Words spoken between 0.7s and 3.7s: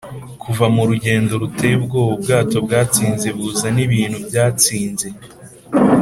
murugendo ruteye ubwoba ubwato bwatsinze buza